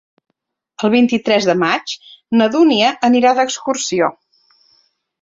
[0.87, 1.95] El vint-i-tres de maig
[2.41, 4.13] na Dúnia anirà d'excursió.